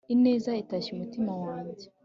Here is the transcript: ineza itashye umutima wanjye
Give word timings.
ineza 0.13 0.51
itashye 0.63 0.89
umutima 0.93 1.31
wanjye 1.43 1.85